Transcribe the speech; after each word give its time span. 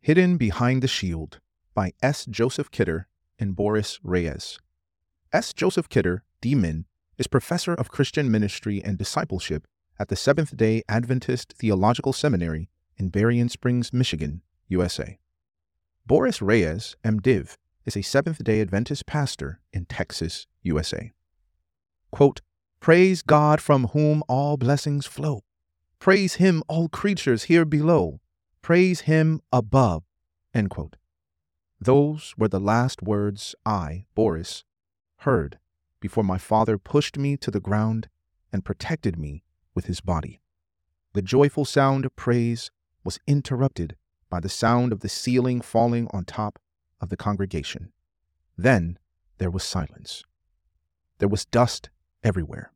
Hidden 0.00 0.36
Behind 0.36 0.80
the 0.80 0.88
Shield 0.88 1.40
by 1.74 1.92
S. 2.00 2.24
Joseph 2.24 2.70
Kidder 2.70 3.08
and 3.38 3.56
Boris 3.56 3.98
Reyes. 4.02 4.58
S. 5.32 5.52
Joseph 5.52 5.88
Kidder, 5.88 6.22
D.Min, 6.40 6.86
is 7.18 7.26
professor 7.26 7.74
of 7.74 7.90
Christian 7.90 8.30
ministry 8.30 8.80
and 8.82 8.96
discipleship 8.96 9.66
at 9.98 10.08
the 10.08 10.16
Seventh 10.16 10.56
day 10.56 10.82
Adventist 10.88 11.52
Theological 11.58 12.12
Seminary 12.12 12.70
in 12.96 13.08
Berrien 13.08 13.48
Springs, 13.48 13.92
Michigan, 13.92 14.42
USA. 14.68 15.18
Boris 16.06 16.40
Reyes, 16.40 16.96
MDiv, 17.04 17.56
is 17.84 17.96
a 17.96 18.02
Seventh 18.02 18.42
day 18.44 18.60
Adventist 18.60 19.04
pastor 19.04 19.60
in 19.72 19.84
Texas, 19.84 20.46
USA. 20.62 21.12
Quote, 22.12 22.40
Praise 22.80 23.20
God 23.22 23.60
from 23.60 23.88
whom 23.88 24.22
all 24.28 24.56
blessings 24.56 25.06
flow. 25.06 25.42
Praise 25.98 26.34
him, 26.34 26.62
all 26.68 26.88
creatures 26.88 27.44
here 27.44 27.64
below. 27.64 28.20
Praise 28.68 29.00
him 29.00 29.40
above. 29.50 30.04
Those 31.80 32.34
were 32.36 32.48
the 32.48 32.60
last 32.60 33.02
words 33.02 33.54
I, 33.64 34.04
Boris, 34.14 34.62
heard 35.20 35.58
before 36.00 36.22
my 36.22 36.36
father 36.36 36.76
pushed 36.76 37.16
me 37.16 37.38
to 37.38 37.50
the 37.50 37.60
ground 37.60 38.10
and 38.52 38.66
protected 38.66 39.18
me 39.18 39.42
with 39.74 39.86
his 39.86 40.02
body. 40.02 40.42
The 41.14 41.22
joyful 41.22 41.64
sound 41.64 42.04
of 42.04 42.14
praise 42.14 42.70
was 43.04 43.18
interrupted 43.26 43.96
by 44.28 44.38
the 44.38 44.50
sound 44.50 44.92
of 44.92 45.00
the 45.00 45.08
ceiling 45.08 45.62
falling 45.62 46.06
on 46.10 46.26
top 46.26 46.58
of 47.00 47.08
the 47.08 47.16
congregation. 47.16 47.94
Then 48.58 48.98
there 49.38 49.50
was 49.50 49.64
silence. 49.64 50.24
There 51.20 51.28
was 51.30 51.46
dust 51.46 51.88
everywhere. 52.22 52.74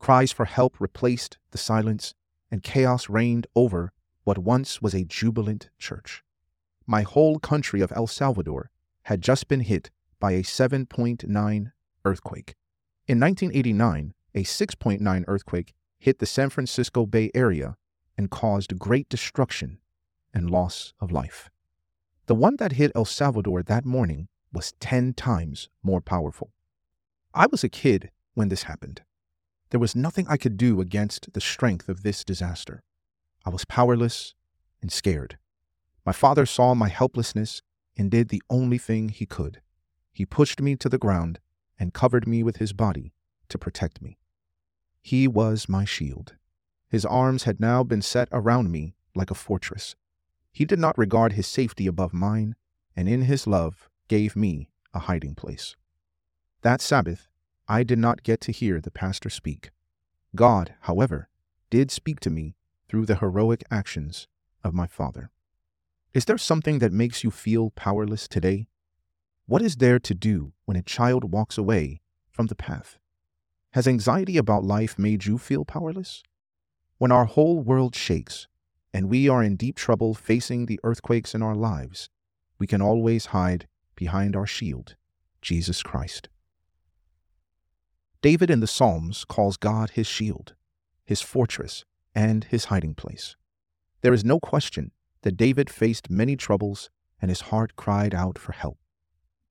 Cries 0.00 0.32
for 0.32 0.46
help 0.46 0.80
replaced 0.80 1.38
the 1.52 1.58
silence, 1.58 2.14
and 2.50 2.64
chaos 2.64 3.08
reigned 3.08 3.46
over 3.54 3.92
what 4.24 4.38
once 4.38 4.82
was 4.82 4.94
a 4.94 5.04
jubilant 5.04 5.70
church. 5.78 6.22
My 6.86 7.02
whole 7.02 7.38
country 7.38 7.80
of 7.80 7.92
El 7.92 8.06
Salvador 8.06 8.70
had 9.04 9.22
just 9.22 9.48
been 9.48 9.60
hit 9.60 9.90
by 10.18 10.32
a 10.32 10.42
7.9 10.42 11.72
earthquake. 12.04 12.54
In 13.06 13.18
1989, 13.18 14.14
a 14.34 14.44
6.9 14.44 15.24
earthquake 15.26 15.74
hit 15.98 16.18
the 16.18 16.26
San 16.26 16.50
Francisco 16.50 17.06
Bay 17.06 17.30
Area 17.34 17.76
and 18.16 18.30
caused 18.30 18.78
great 18.78 19.08
destruction 19.08 19.78
and 20.32 20.50
loss 20.50 20.92
of 21.00 21.10
life. 21.10 21.50
The 22.26 22.34
one 22.34 22.56
that 22.56 22.72
hit 22.72 22.92
El 22.94 23.04
Salvador 23.04 23.62
that 23.62 23.84
morning 23.84 24.28
was 24.52 24.72
10 24.80 25.14
times 25.14 25.68
more 25.82 26.00
powerful. 26.00 26.52
I 27.34 27.46
was 27.46 27.64
a 27.64 27.68
kid 27.68 28.10
when 28.34 28.48
this 28.48 28.64
happened. 28.64 29.02
There 29.70 29.80
was 29.80 29.96
nothing 29.96 30.26
I 30.28 30.36
could 30.36 30.56
do 30.56 30.80
against 30.80 31.32
the 31.32 31.40
strength 31.40 31.88
of 31.88 32.02
this 32.02 32.24
disaster. 32.24 32.82
I 33.44 33.50
was 33.50 33.64
powerless 33.64 34.34
and 34.82 34.92
scared. 34.92 35.38
My 36.04 36.12
father 36.12 36.46
saw 36.46 36.74
my 36.74 36.88
helplessness 36.88 37.62
and 37.96 38.10
did 38.10 38.28
the 38.28 38.42
only 38.50 38.78
thing 38.78 39.08
he 39.08 39.26
could. 39.26 39.60
He 40.12 40.26
pushed 40.26 40.60
me 40.60 40.76
to 40.76 40.88
the 40.88 40.98
ground 40.98 41.38
and 41.78 41.94
covered 41.94 42.26
me 42.26 42.42
with 42.42 42.56
his 42.56 42.72
body 42.72 43.12
to 43.48 43.58
protect 43.58 44.02
me. 44.02 44.18
He 45.02 45.26
was 45.26 45.68
my 45.68 45.84
shield. 45.84 46.34
His 46.88 47.04
arms 47.04 47.44
had 47.44 47.60
now 47.60 47.82
been 47.82 48.02
set 48.02 48.28
around 48.32 48.70
me 48.70 48.94
like 49.14 49.30
a 49.30 49.34
fortress. 49.34 49.96
He 50.52 50.64
did 50.64 50.78
not 50.78 50.98
regard 50.98 51.32
his 51.32 51.46
safety 51.46 51.86
above 51.86 52.12
mine, 52.12 52.56
and 52.96 53.08
in 53.08 53.22
his 53.22 53.46
love 53.46 53.88
gave 54.08 54.34
me 54.36 54.70
a 54.92 55.00
hiding 55.00 55.34
place. 55.34 55.76
That 56.62 56.80
Sabbath, 56.80 57.28
I 57.68 57.84
did 57.84 57.98
not 57.98 58.22
get 58.24 58.40
to 58.42 58.52
hear 58.52 58.80
the 58.80 58.90
pastor 58.90 59.30
speak. 59.30 59.70
God, 60.34 60.74
however, 60.80 61.28
did 61.70 61.90
speak 61.90 62.20
to 62.20 62.30
me 62.30 62.56
through 62.90 63.06
the 63.06 63.18
heroic 63.18 63.62
actions 63.70 64.26
of 64.64 64.74
my 64.74 64.88
father. 64.88 65.30
Is 66.12 66.24
there 66.24 66.36
something 66.36 66.80
that 66.80 66.92
makes 66.92 67.22
you 67.22 67.30
feel 67.30 67.70
powerless 67.70 68.26
today? 68.26 68.66
What 69.46 69.62
is 69.62 69.76
there 69.76 70.00
to 70.00 70.12
do 70.12 70.54
when 70.64 70.76
a 70.76 70.82
child 70.82 71.30
walks 71.30 71.56
away 71.56 72.00
from 72.32 72.48
the 72.48 72.56
path? 72.56 72.98
Has 73.74 73.86
anxiety 73.86 74.36
about 74.36 74.64
life 74.64 74.98
made 74.98 75.24
you 75.24 75.38
feel 75.38 75.64
powerless? 75.64 76.24
When 76.98 77.12
our 77.12 77.26
whole 77.26 77.60
world 77.60 77.94
shakes 77.94 78.48
and 78.92 79.08
we 79.08 79.28
are 79.28 79.44
in 79.44 79.54
deep 79.54 79.76
trouble 79.76 80.12
facing 80.12 80.66
the 80.66 80.80
earthquakes 80.82 81.32
in 81.32 81.42
our 81.42 81.54
lives, 81.54 82.10
we 82.58 82.66
can 82.66 82.82
always 82.82 83.26
hide 83.26 83.68
behind 83.94 84.34
our 84.34 84.48
shield, 84.48 84.96
Jesus 85.40 85.84
Christ. 85.84 86.28
David 88.20 88.50
in 88.50 88.58
the 88.58 88.66
Psalms 88.66 89.24
calls 89.24 89.56
God 89.56 89.90
his 89.90 90.08
shield, 90.08 90.56
his 91.04 91.20
fortress, 91.20 91.84
and 92.20 92.44
his 92.44 92.66
hiding 92.66 92.94
place. 92.94 93.34
There 94.02 94.12
is 94.12 94.26
no 94.26 94.38
question 94.38 94.92
that 95.22 95.38
David 95.38 95.70
faced 95.70 96.10
many 96.10 96.36
troubles 96.36 96.90
and 97.18 97.30
his 97.30 97.48
heart 97.48 97.76
cried 97.76 98.14
out 98.14 98.36
for 98.38 98.52
help. 98.52 98.76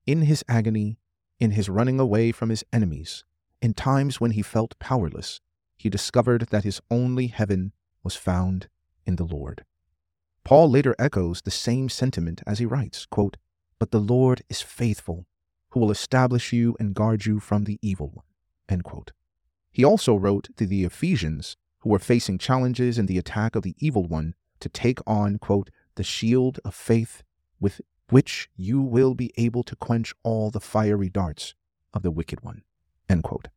In 0.06 0.22
his 0.22 0.44
agony, 0.48 1.00
in 1.40 1.52
his 1.52 1.68
running 1.68 2.00
away 2.00 2.32
from 2.32 2.50
his 2.50 2.64
enemies, 2.72 3.24
in 3.60 3.74
times 3.74 4.22
when 4.22 4.32
he 4.32 4.44
felt 4.44 4.78
powerless, 4.78 5.42
he 5.78 5.90
discovered 5.90 6.42
that 6.52 6.64
his 6.64 6.80
only 6.92 7.28
heaven 7.28 7.74
was 8.04 8.16
found 8.16 8.68
in 9.04 9.16
the 9.16 9.24
Lord. 9.24 9.66
Paul 10.44 10.70
later 10.70 10.96
echoes 11.00 11.42
the 11.42 11.52
same 11.52 11.90
sentiment 11.90 12.44
as 12.46 12.60
he 12.60 12.68
writes, 12.68 13.08
quote, 13.08 13.38
But 13.80 13.90
the 13.90 14.00
Lord 14.00 14.44
is 14.48 14.62
faithful, 14.62 15.26
who 15.70 15.80
will 15.80 15.90
establish 15.90 16.54
you 16.54 16.76
and 16.80 16.94
guard 16.94 17.26
you 17.26 17.40
from 17.40 17.64
the 17.64 17.80
evil 17.82 18.12
one. 18.14 18.26
He 19.72 19.84
also 19.84 20.16
wrote 20.16 20.50
to 20.58 20.68
the 20.68 20.84
Ephesians, 20.84 21.58
who 21.80 21.90
were 21.90 22.00
facing 22.00 22.38
challenges 22.38 22.98
in 22.98 23.06
the 23.06 23.18
attack 23.18 23.56
of 23.56 23.64
the 23.64 23.76
evil 23.80 24.06
one, 24.06 24.36
to 24.60 24.70
take 24.70 25.00
on, 25.08 25.38
quote, 25.38 25.70
the 25.96 26.04
shield 26.04 26.60
of 26.66 26.76
faith 26.76 27.24
with 27.60 27.82
which 28.10 28.50
you 28.56 28.82
will 28.82 29.14
be 29.14 29.32
able 29.38 29.64
to 29.64 29.76
quench 29.76 30.14
all 30.24 30.50
the 30.50 30.60
fiery 30.60 31.10
darts 31.10 31.54
of 31.94 32.02
the 32.02 32.12
wicked 32.12 32.42
one. 32.42 32.64
End 33.08 33.24
quote. 33.24 33.48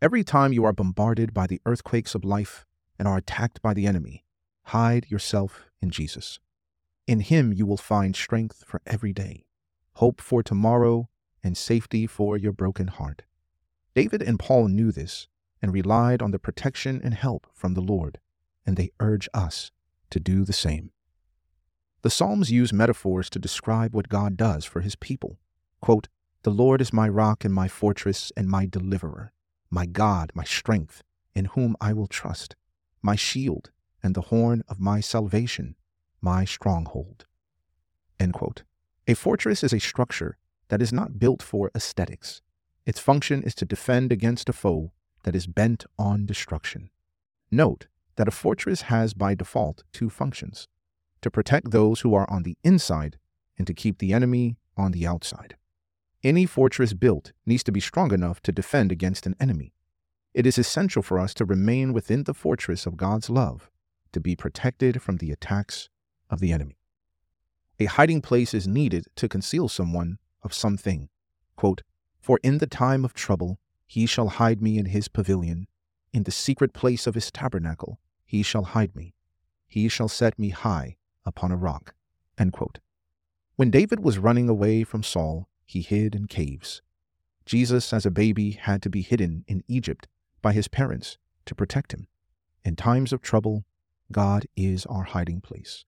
Every 0.00 0.24
time 0.24 0.52
you 0.52 0.64
are 0.64 0.72
bombarded 0.72 1.32
by 1.32 1.46
the 1.46 1.60
earthquakes 1.64 2.14
of 2.14 2.24
life 2.24 2.66
and 2.98 3.08
are 3.08 3.16
attacked 3.16 3.62
by 3.62 3.74
the 3.74 3.86
enemy, 3.86 4.24
hide 4.64 5.06
yourself 5.08 5.70
in 5.80 5.90
Jesus. 5.90 6.38
In 7.06 7.20
Him 7.20 7.52
you 7.52 7.66
will 7.66 7.76
find 7.76 8.14
strength 8.14 8.64
for 8.66 8.82
every 8.86 9.12
day, 9.12 9.46
hope 9.94 10.20
for 10.20 10.42
tomorrow, 10.42 11.08
and 11.42 11.56
safety 11.56 12.06
for 12.06 12.36
your 12.36 12.52
broken 12.52 12.88
heart. 12.88 13.22
David 13.94 14.20
and 14.20 14.38
Paul 14.38 14.68
knew 14.68 14.92
this 14.92 15.28
and 15.66 15.74
relied 15.74 16.22
on 16.22 16.30
the 16.30 16.38
protection 16.38 17.00
and 17.02 17.12
help 17.12 17.48
from 17.52 17.74
the 17.74 17.80
Lord, 17.80 18.20
and 18.64 18.76
they 18.76 18.92
urge 19.00 19.28
us 19.34 19.72
to 20.10 20.20
do 20.20 20.44
the 20.44 20.52
same. 20.52 20.92
The 22.02 22.08
Psalms 22.08 22.52
use 22.52 22.72
metaphors 22.72 23.28
to 23.30 23.40
describe 23.40 23.92
what 23.92 24.08
God 24.08 24.36
does 24.36 24.64
for 24.64 24.80
his 24.80 24.94
people. 24.94 25.40
Quote, 25.80 26.06
The 26.44 26.52
Lord 26.52 26.80
is 26.80 26.92
my 26.92 27.08
rock 27.08 27.44
and 27.44 27.52
my 27.52 27.66
fortress 27.66 28.30
and 28.36 28.48
my 28.48 28.64
deliverer, 28.64 29.32
my 29.68 29.86
God, 29.86 30.30
my 30.36 30.44
strength, 30.44 31.02
in 31.34 31.46
whom 31.46 31.74
I 31.80 31.92
will 31.92 32.06
trust, 32.06 32.54
my 33.02 33.16
shield 33.16 33.72
and 34.04 34.14
the 34.14 34.28
horn 34.30 34.62
of 34.68 34.78
my 34.78 35.00
salvation, 35.00 35.74
my 36.20 36.44
stronghold. 36.44 37.26
A 38.20 39.14
fortress 39.14 39.64
is 39.64 39.72
a 39.72 39.80
structure 39.80 40.38
that 40.68 40.80
is 40.80 40.92
not 40.92 41.18
built 41.18 41.42
for 41.42 41.72
aesthetics. 41.74 42.40
Its 42.84 43.00
function 43.00 43.42
is 43.42 43.56
to 43.56 43.64
defend 43.64 44.12
against 44.12 44.48
a 44.48 44.52
foe 44.52 44.92
that 45.26 45.34
is 45.34 45.48
bent 45.48 45.84
on 45.98 46.24
destruction. 46.24 46.88
Note 47.50 47.88
that 48.14 48.28
a 48.28 48.30
fortress 48.30 48.82
has 48.82 49.12
by 49.12 49.34
default 49.34 49.82
two 49.92 50.08
functions 50.08 50.68
to 51.20 51.30
protect 51.30 51.72
those 51.72 52.00
who 52.00 52.14
are 52.14 52.30
on 52.30 52.44
the 52.44 52.56
inside 52.62 53.18
and 53.58 53.66
to 53.66 53.74
keep 53.74 53.98
the 53.98 54.12
enemy 54.12 54.56
on 54.76 54.92
the 54.92 55.04
outside. 55.04 55.56
Any 56.22 56.46
fortress 56.46 56.92
built 56.92 57.32
needs 57.44 57.64
to 57.64 57.72
be 57.72 57.80
strong 57.80 58.14
enough 58.14 58.40
to 58.42 58.52
defend 58.52 58.92
against 58.92 59.26
an 59.26 59.34
enemy. 59.40 59.74
It 60.32 60.46
is 60.46 60.58
essential 60.58 61.02
for 61.02 61.18
us 61.18 61.34
to 61.34 61.44
remain 61.44 61.92
within 61.92 62.22
the 62.22 62.34
fortress 62.34 62.86
of 62.86 62.96
God's 62.96 63.28
love 63.28 63.68
to 64.12 64.20
be 64.20 64.36
protected 64.36 65.02
from 65.02 65.16
the 65.16 65.32
attacks 65.32 65.88
of 66.30 66.38
the 66.38 66.52
enemy. 66.52 66.78
A 67.80 67.86
hiding 67.86 68.22
place 68.22 68.54
is 68.54 68.68
needed 68.68 69.06
to 69.16 69.28
conceal 69.28 69.68
someone 69.68 70.18
of 70.44 70.54
something. 70.54 71.08
Quote, 71.56 71.82
For 72.20 72.38
in 72.44 72.58
the 72.58 72.68
time 72.68 73.04
of 73.04 73.12
trouble 73.12 73.58
he 73.86 74.06
shall 74.06 74.28
hide 74.28 74.60
me 74.60 74.78
in 74.78 74.86
his 74.86 75.08
pavilion, 75.08 75.68
in 76.12 76.24
the 76.24 76.30
secret 76.30 76.72
place 76.72 77.06
of 77.06 77.14
his 77.14 77.30
tabernacle 77.30 78.00
he 78.24 78.42
shall 78.42 78.64
hide 78.64 78.94
me. 78.96 79.14
He 79.68 79.88
shall 79.88 80.08
set 80.08 80.38
me 80.38 80.50
high 80.50 80.96
upon 81.24 81.52
a 81.52 81.56
rock. 81.56 81.94
When 83.56 83.70
David 83.70 84.00
was 84.00 84.18
running 84.18 84.48
away 84.48 84.84
from 84.84 85.02
Saul, 85.02 85.48
he 85.64 85.80
hid 85.80 86.14
in 86.14 86.26
caves. 86.26 86.82
Jesus, 87.44 87.92
as 87.92 88.04
a 88.04 88.10
baby, 88.10 88.52
had 88.52 88.82
to 88.82 88.90
be 88.90 89.02
hidden 89.02 89.44
in 89.46 89.62
Egypt 89.68 90.08
by 90.42 90.52
his 90.52 90.68
parents 90.68 91.16
to 91.46 91.54
protect 91.54 91.92
him. 91.92 92.08
In 92.64 92.76
times 92.76 93.12
of 93.12 93.22
trouble, 93.22 93.64
God 94.10 94.46
is 94.56 94.84
our 94.86 95.04
hiding 95.04 95.40
place. 95.40 95.84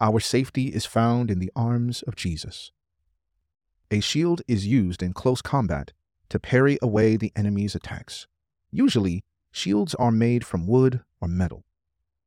Our 0.00 0.20
safety 0.20 0.68
is 0.68 0.86
found 0.86 1.30
in 1.30 1.40
the 1.40 1.52
arms 1.54 2.02
of 2.02 2.16
Jesus. 2.16 2.72
A 3.90 4.00
shield 4.00 4.42
is 4.46 4.66
used 4.66 5.02
in 5.02 5.12
close 5.12 5.42
combat 5.42 5.92
to 6.30 6.40
parry 6.40 6.78
away 6.80 7.16
the 7.16 7.32
enemy's 7.36 7.74
attacks. 7.74 8.26
Usually, 8.70 9.22
shields 9.52 9.94
are 9.96 10.10
made 10.10 10.46
from 10.46 10.66
wood 10.66 11.02
or 11.20 11.28
metal. 11.28 11.64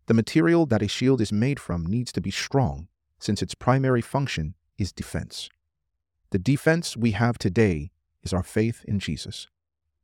The 0.05 0.13
material 0.13 0.65
that 0.67 0.81
a 0.81 0.87
shield 0.87 1.21
is 1.21 1.31
made 1.31 1.59
from 1.59 1.85
needs 1.85 2.11
to 2.11 2.21
be 2.21 2.31
strong, 2.31 2.87
since 3.19 3.41
its 3.41 3.55
primary 3.55 4.01
function 4.01 4.55
is 4.77 4.91
defense. 4.91 5.49
The 6.31 6.39
defense 6.39 6.97
we 6.97 7.11
have 7.11 7.37
today 7.37 7.91
is 8.21 8.33
our 8.33 8.43
faith 8.43 8.83
in 8.85 8.99
Jesus. 8.99 9.47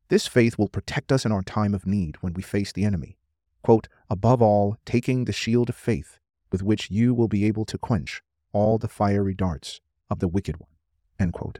This 0.07 0.27
faith 0.27 0.57
will 0.57 0.69
protect 0.69 1.11
us 1.11 1.25
in 1.25 1.31
our 1.31 1.43
time 1.43 1.73
of 1.73 1.85
need 1.85 2.17
when 2.21 2.33
we 2.33 2.41
face 2.41 2.71
the 2.71 2.85
enemy. 2.85 3.17
Quote, 3.61 3.89
above 4.09 4.41
all, 4.41 4.77
taking 4.85 5.25
the 5.25 5.33
shield 5.33 5.69
of 5.69 5.75
faith, 5.75 6.17
with 6.51 6.63
which 6.63 6.89
you 6.89 7.13
will 7.13 7.27
be 7.27 7.45
able 7.45 7.65
to 7.65 7.77
quench 7.77 8.21
all 8.53 8.77
the 8.77 8.87
fiery 8.87 9.33
darts 9.33 9.81
of 10.09 10.19
the 10.19 10.27
wicked 10.27 10.57
one. 10.57 10.69
End 11.19 11.33
quote. 11.33 11.59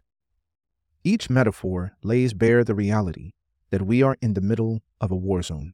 Each 1.04 1.30
metaphor 1.30 1.94
lays 2.04 2.34
bare 2.34 2.64
the 2.64 2.76
reality 2.76 3.32
that 3.70 3.86
we 3.86 4.04
are 4.04 4.18
in 4.22 4.34
the 4.34 4.42
middle 4.42 4.82
of 5.00 5.12
a 5.12 5.16
war 5.16 5.42
zone. 5.42 5.74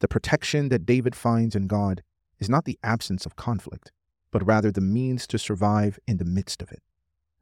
The 0.00 0.08
protection 0.08 0.68
that 0.70 0.86
David 0.86 1.14
finds 1.14 1.54
in 1.54 1.66
God 1.66 2.02
is 2.38 2.48
not 2.48 2.64
the 2.64 2.78
absence 2.82 3.26
of 3.26 3.36
conflict, 3.36 3.92
but 4.30 4.46
rather 4.46 4.70
the 4.70 4.80
means 4.80 5.26
to 5.28 5.38
survive 5.38 5.98
in 6.06 6.16
the 6.16 6.24
midst 6.24 6.62
of 6.62 6.72
it. 6.72 6.82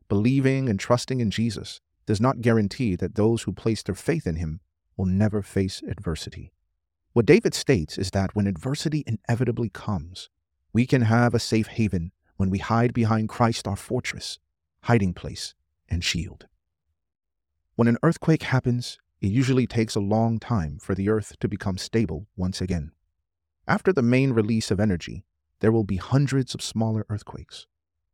Believing 0.08 0.68
and 0.68 0.78
trusting 0.78 1.20
in 1.20 1.30
Jesus 1.30 1.80
does 2.06 2.20
not 2.20 2.40
guarantee 2.40 2.96
that 2.96 3.14
those 3.14 3.42
who 3.42 3.52
place 3.52 3.82
their 3.82 3.94
faith 3.94 4.26
in 4.26 4.36
him 4.36 4.60
will 4.96 5.06
never 5.06 5.42
face 5.42 5.82
adversity. 5.88 6.52
What 7.12 7.26
David 7.26 7.54
states 7.54 7.96
is 7.96 8.10
that 8.10 8.34
when 8.34 8.46
adversity 8.46 9.04
inevitably 9.06 9.70
comes, 9.70 10.30
we 10.72 10.86
can 10.86 11.02
have 11.02 11.32
a 11.32 11.38
safe 11.38 11.68
haven 11.68 12.12
when 12.36 12.50
we 12.50 12.58
hide 12.58 12.92
behind 12.92 13.28
Christ, 13.28 13.68
our 13.68 13.76
fortress, 13.76 14.40
hiding 14.82 15.14
place, 15.14 15.54
and 15.88 16.02
shield. 16.02 16.46
When 17.76 17.88
an 17.88 17.98
earthquake 18.04 18.44
happens, 18.44 18.98
it 19.20 19.32
usually 19.32 19.66
takes 19.66 19.96
a 19.96 20.00
long 20.00 20.38
time 20.38 20.78
for 20.78 20.94
the 20.94 21.08
earth 21.08 21.36
to 21.40 21.48
become 21.48 21.76
stable 21.76 22.28
once 22.36 22.60
again. 22.60 22.92
After 23.66 23.92
the 23.92 24.02
main 24.02 24.32
release 24.32 24.70
of 24.70 24.78
energy, 24.78 25.24
there 25.58 25.72
will 25.72 25.82
be 25.82 25.96
hundreds 25.96 26.54
of 26.54 26.62
smaller 26.62 27.04
earthquakes. 27.08 27.66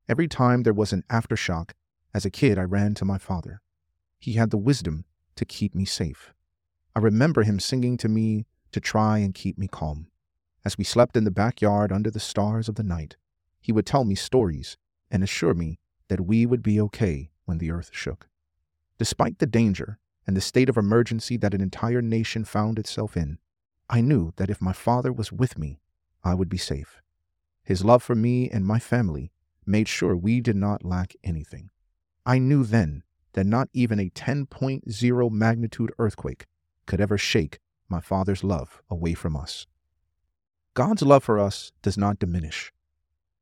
Every 0.09 0.29
time 0.29 0.63
there 0.63 0.73
was 0.73 0.95
an 0.95 1.05
aftershock, 1.11 1.73
as 2.15 2.25
a 2.25 2.31
kid, 2.31 2.59
I 2.59 2.63
ran 2.63 2.95
to 2.95 3.05
my 3.05 3.19
father. 3.19 3.61
He 4.19 4.33
had 4.35 4.51
the 4.51 4.57
wisdom 4.57 5.05
to 5.37 5.45
keep 5.45 5.75
me 5.75 5.85
safe. 5.85 6.33
I 6.97 7.01
remember 7.01 7.43
him 7.43 7.61
singing 7.61 7.99
to 7.99 8.09
me 8.09 8.47
to 8.73 8.81
try 8.81 9.19
and 9.19 9.35
keep 9.35 9.59
me 9.59 9.69
calm. 9.69 10.07
As 10.65 10.79
we 10.79 10.85
slept 10.85 11.19
in 11.19 11.25
the 11.25 11.31
backyard 11.31 11.93
under 11.93 12.11
the 12.11 12.19
stars 12.19 12.69
of 12.69 12.77
the 12.77 12.83
night, 12.83 13.17
he 13.61 13.73
would 13.73 13.85
tell 13.85 14.05
me 14.05 14.15
stories 14.15 14.79
and 15.11 15.23
assure 15.23 15.55
me 15.55 15.81
that 16.09 16.23
we 16.23 16.47
would 16.47 16.63
be 16.63 16.81
okay 16.81 17.31
when 17.45 17.59
the 17.59 17.71
earth 17.71 17.91
shook. 17.93 18.30
Despite 19.01 19.39
the 19.39 19.47
danger 19.47 19.99
and 20.27 20.37
the 20.37 20.43
state 20.43 20.69
of 20.69 20.77
emergency 20.77 21.39
that 21.39 21.55
an 21.55 21.63
entire 21.63 22.03
nation 22.03 22.45
found 22.45 22.79
itself 22.79 23.17
in, 23.17 23.39
I 23.89 24.03
knew 24.03 24.35
that 24.37 24.51
if 24.51 24.61
my 24.61 24.75
father 24.75 25.11
was 25.11 25.33
with 25.33 25.57
me, 25.57 25.81
I 26.23 26.35
would 26.35 26.51
be 26.51 26.59
safe. 26.59 27.01
His 27.65 27.83
love 27.83 28.03
for 28.03 28.15
me 28.15 28.51
and 28.51 28.67
my 28.67 28.79
family 28.79 29.33
made 29.65 29.89
sure 29.89 30.15
we 30.15 30.43
did 30.43 30.55
not 30.55 30.85
lack 30.85 31.15
anything. 31.25 31.71
I 32.27 32.39
knew 32.39 32.63
then 32.63 33.03
that 33.33 33.47
not 33.47 33.71
even 33.73 33.99
a 33.99 34.11
10.0 34.11 35.31
magnitude 35.31 35.93
earthquake 35.99 36.47
could 36.85 37.01
ever 37.01 37.17
shake 37.17 37.59
my 37.89 38.03
Father's 38.03 38.45
love 38.45 38.83
away 38.91 39.15
from 39.15 39.35
us. 39.35 39.67
God's 40.75 41.01
love 41.01 41.25
for 41.25 41.39
us 41.39 41.73
does 41.81 41.97
not 41.97 42.19
diminish. 42.19 42.71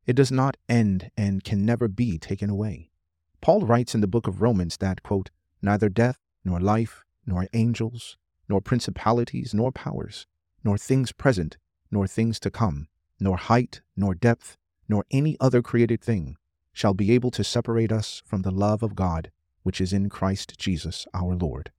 It 0.06 0.14
does 0.14 0.30
not 0.30 0.56
end 0.68 1.10
and 1.16 1.42
can 1.42 1.66
never 1.66 1.88
be 1.88 2.16
taken 2.16 2.48
away. 2.48 2.92
Paul 3.40 3.62
writes 3.62 3.92
in 3.96 4.00
the 4.00 4.06
book 4.06 4.28
of 4.28 4.40
Romans 4.40 4.76
that, 4.76 5.02
quote, 5.02 5.30
neither 5.62 5.88
death, 5.88 6.18
nor 6.44 6.60
life, 6.60 7.04
nor 7.26 7.46
angels, 7.52 8.16
nor 8.48 8.60
principalities, 8.60 9.52
nor 9.52 9.70
powers, 9.72 10.26
nor 10.64 10.78
things 10.78 11.12
present, 11.12 11.56
nor 11.90 12.06
things 12.06 12.40
to 12.40 12.50
come, 12.50 12.88
nor 13.20 13.36
height, 13.36 13.80
nor 13.96 14.14
depth, 14.14 14.56
nor 14.88 15.04
any 15.10 15.36
other 15.40 15.62
created 15.62 16.00
thing 16.00 16.36
shall 16.72 16.94
be 16.94 17.12
able 17.12 17.30
to 17.30 17.44
separate 17.44 17.92
us 17.92 18.22
from 18.24 18.42
the 18.42 18.50
love 18.50 18.82
of 18.82 18.94
God 18.94 19.30
which 19.62 19.82
is 19.82 19.92
in 19.92 20.08
Christ 20.08 20.58
Jesus 20.58 21.06
our 21.12 21.34
Lord. 21.34 21.70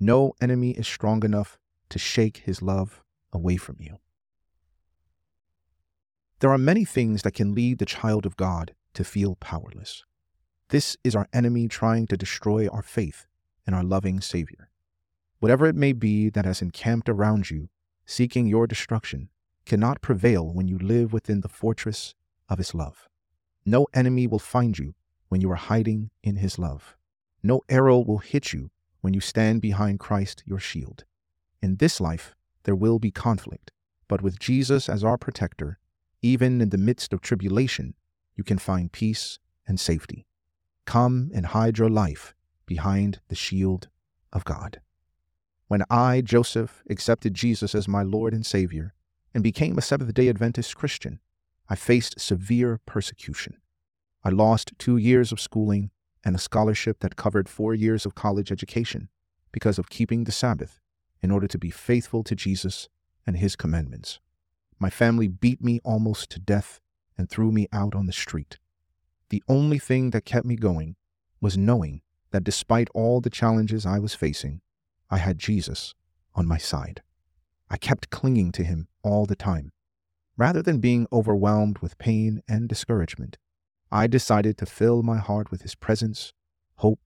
No 0.00 0.32
enemy 0.40 0.70
is 0.72 0.88
strong 0.88 1.24
enough 1.24 1.56
to 1.88 1.98
shake 2.00 2.38
his 2.38 2.60
love 2.60 3.04
away 3.32 3.56
from 3.56 3.76
you. 3.78 3.98
There 6.40 6.50
are 6.50 6.58
many 6.58 6.84
things 6.84 7.22
that 7.22 7.34
can 7.34 7.54
lead 7.54 7.78
the 7.78 7.86
child 7.86 8.26
of 8.26 8.36
God 8.36 8.74
to 8.94 9.04
feel 9.04 9.36
powerless. 9.36 10.04
This 10.72 10.96
is 11.04 11.14
our 11.14 11.28
enemy 11.34 11.68
trying 11.68 12.06
to 12.06 12.16
destroy 12.16 12.66
our 12.66 12.80
faith 12.80 13.26
in 13.66 13.74
our 13.74 13.84
loving 13.84 14.22
Savior. 14.22 14.70
Whatever 15.38 15.66
it 15.66 15.74
may 15.74 15.92
be 15.92 16.30
that 16.30 16.46
has 16.46 16.62
encamped 16.62 17.10
around 17.10 17.50
you, 17.50 17.68
seeking 18.06 18.46
your 18.46 18.66
destruction, 18.66 19.28
cannot 19.66 20.00
prevail 20.00 20.50
when 20.50 20.68
you 20.68 20.78
live 20.78 21.12
within 21.12 21.42
the 21.42 21.48
fortress 21.50 22.14
of 22.48 22.56
His 22.56 22.74
love. 22.74 23.10
No 23.66 23.86
enemy 23.92 24.26
will 24.26 24.38
find 24.38 24.78
you 24.78 24.94
when 25.28 25.42
you 25.42 25.50
are 25.50 25.56
hiding 25.56 26.08
in 26.22 26.36
his 26.36 26.58
love. 26.58 26.96
No 27.42 27.60
arrow 27.68 27.98
will 27.98 28.18
hit 28.18 28.54
you 28.54 28.70
when 29.02 29.12
you 29.12 29.20
stand 29.20 29.60
behind 29.60 30.00
Christ, 30.00 30.42
your 30.46 30.58
shield. 30.58 31.04
In 31.60 31.76
this 31.76 32.00
life, 32.00 32.34
there 32.62 32.74
will 32.74 32.98
be 32.98 33.10
conflict, 33.10 33.72
but 34.08 34.22
with 34.22 34.38
Jesus 34.38 34.88
as 34.88 35.04
our 35.04 35.18
protector, 35.18 35.78
even 36.22 36.62
in 36.62 36.70
the 36.70 36.78
midst 36.78 37.12
of 37.12 37.20
tribulation, 37.20 37.92
you 38.36 38.42
can 38.42 38.56
find 38.56 38.90
peace 38.90 39.38
and 39.66 39.78
safety. 39.78 40.24
Come 40.86 41.30
and 41.34 41.46
hide 41.46 41.78
your 41.78 41.90
life 41.90 42.34
behind 42.66 43.20
the 43.28 43.34
shield 43.34 43.88
of 44.32 44.44
God. 44.44 44.80
When 45.68 45.84
I, 45.88 46.20
Joseph, 46.20 46.82
accepted 46.90 47.34
Jesus 47.34 47.74
as 47.74 47.88
my 47.88 48.02
Lord 48.02 48.34
and 48.34 48.44
Savior 48.44 48.94
and 49.32 49.42
became 49.42 49.78
a 49.78 49.82
Seventh 49.82 50.12
day 50.12 50.28
Adventist 50.28 50.76
Christian, 50.76 51.20
I 51.68 51.76
faced 51.76 52.20
severe 52.20 52.80
persecution. 52.84 53.56
I 54.24 54.28
lost 54.28 54.72
two 54.78 54.96
years 54.96 55.32
of 55.32 55.40
schooling 55.40 55.90
and 56.24 56.36
a 56.36 56.38
scholarship 56.38 57.00
that 57.00 57.16
covered 57.16 57.48
four 57.48 57.74
years 57.74 58.04
of 58.04 58.14
college 58.14 58.52
education 58.52 59.08
because 59.50 59.78
of 59.78 59.90
keeping 59.90 60.24
the 60.24 60.32
Sabbath 60.32 60.78
in 61.22 61.30
order 61.30 61.46
to 61.46 61.58
be 61.58 61.70
faithful 61.70 62.22
to 62.24 62.34
Jesus 62.34 62.88
and 63.26 63.36
his 63.36 63.56
commandments. 63.56 64.20
My 64.78 64.90
family 64.90 65.28
beat 65.28 65.62
me 65.62 65.80
almost 65.84 66.30
to 66.30 66.38
death 66.38 66.80
and 67.16 67.28
threw 67.28 67.52
me 67.52 67.68
out 67.72 67.94
on 67.94 68.06
the 68.06 68.12
street. 68.12 68.58
The 69.32 69.42
only 69.48 69.78
thing 69.78 70.10
that 70.10 70.26
kept 70.26 70.44
me 70.44 70.56
going 70.56 70.94
was 71.40 71.56
knowing 71.56 72.02
that 72.32 72.44
despite 72.44 72.90
all 72.92 73.22
the 73.22 73.30
challenges 73.30 73.86
I 73.86 73.98
was 73.98 74.14
facing, 74.14 74.60
I 75.08 75.16
had 75.16 75.38
Jesus 75.38 75.94
on 76.34 76.46
my 76.46 76.58
side. 76.58 77.00
I 77.70 77.78
kept 77.78 78.10
clinging 78.10 78.52
to 78.52 78.62
him 78.62 78.88
all 79.02 79.24
the 79.24 79.34
time. 79.34 79.72
Rather 80.36 80.60
than 80.60 80.80
being 80.80 81.06
overwhelmed 81.10 81.78
with 81.78 81.96
pain 81.96 82.42
and 82.46 82.68
discouragement, 82.68 83.38
I 83.90 84.06
decided 84.06 84.58
to 84.58 84.66
fill 84.66 85.02
my 85.02 85.16
heart 85.16 85.50
with 85.50 85.62
His 85.62 85.74
presence, 85.74 86.34
hope, 86.76 87.00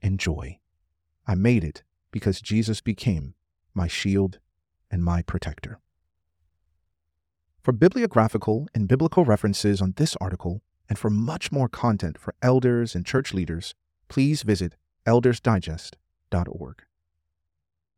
and 0.00 0.20
joy. 0.20 0.60
I 1.26 1.34
made 1.34 1.64
it 1.64 1.82
because 2.12 2.40
Jesus 2.40 2.80
became 2.80 3.34
my 3.74 3.88
shield 3.88 4.38
and 4.92 5.02
my 5.02 5.22
protector. 5.22 5.80
For 7.62 7.72
bibliographical 7.72 8.68
and 8.72 8.86
biblical 8.86 9.24
references 9.24 9.82
on 9.82 9.94
this 9.96 10.14
article, 10.20 10.62
and 10.88 10.98
for 10.98 11.10
much 11.10 11.50
more 11.50 11.68
content 11.68 12.18
for 12.18 12.34
elders 12.42 12.94
and 12.94 13.06
church 13.06 13.32
leaders, 13.32 13.74
please 14.08 14.42
visit 14.42 14.76
eldersdigest.org. 15.06 16.82